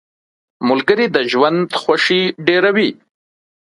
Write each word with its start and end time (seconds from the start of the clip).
ملګری 0.67 1.07
د 1.15 1.17
ژوند 1.31 1.61
خوښي 1.81 2.21
ډېروي. 2.45 2.89